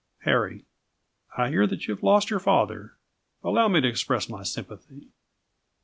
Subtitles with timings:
[0.23, 0.65] Harry
[1.37, 2.97] I hear that you have lost your father.
[3.43, 5.09] Allow me to express my sympathy.